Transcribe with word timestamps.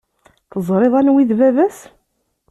Teẓriḍ 0.51 0.93
anwa 0.99 1.19
i 1.21 1.23
d 1.29 1.31
baba-s? 1.39 1.77